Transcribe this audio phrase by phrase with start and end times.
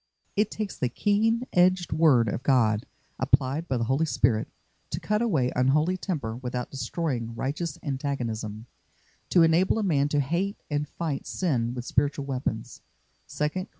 [0.35, 2.87] It takes the keen edged word of God,
[3.19, 4.47] applied by the Holy Spirit,
[4.89, 8.65] to cut away unholy temper without destroying righteous antagonism;
[9.29, 12.81] to enable a man to hate and fight sin with spiritual weapons
[13.27, 13.67] (2 Cor.